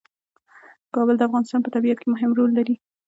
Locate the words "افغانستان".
1.27-1.59